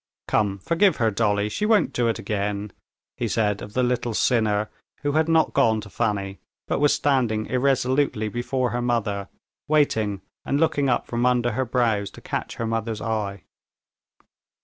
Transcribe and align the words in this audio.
"Come, 0.27 0.57
forgive 0.57 0.95
her, 0.95 1.11
Dolly, 1.11 1.47
she 1.47 1.63
won't 1.63 1.93
do 1.93 2.07
it 2.07 2.17
again," 2.17 2.71
he 3.17 3.27
said 3.27 3.61
of 3.61 3.73
the 3.73 3.83
little 3.83 4.15
sinner, 4.15 4.71
who 5.03 5.11
had 5.11 5.29
not 5.29 5.53
gone 5.53 5.79
to 5.81 5.91
Fanny, 5.91 6.39
but 6.65 6.79
was 6.79 6.91
standing 6.91 7.45
irresolutely 7.45 8.27
before 8.27 8.71
her 8.71 8.81
mother, 8.81 9.29
waiting 9.67 10.21
and 10.43 10.59
looking 10.59 10.89
up 10.89 11.05
from 11.05 11.23
under 11.23 11.51
her 11.51 11.65
brows 11.65 12.09
to 12.09 12.19
catch 12.21 12.55
her 12.55 12.65
mother's 12.65 12.99
eye. 12.99 13.43